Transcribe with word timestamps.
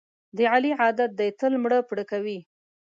د 0.37 0.39
علي 0.53 0.71
عادت 0.81 1.09
دی 1.19 1.29
تل 1.39 1.53
مړه 1.63 1.79
پړه 1.89 2.03
کوي. 2.11 2.39